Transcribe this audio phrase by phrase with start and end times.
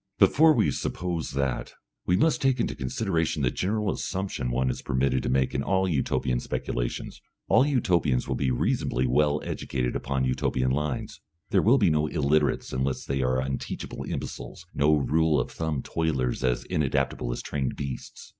[0.17, 1.73] Before we suppose that,
[2.07, 5.87] we must take into consideration the general assumption one is permitted to make in all
[5.87, 7.21] Utopian speculations.
[7.47, 12.73] All Utopians will be reasonably well educated upon Utopian lines; there will be no illiterates
[12.73, 18.29] unless they are unteachable imbeciles, no rule of thumb toilers as inadaptable as trained beasts.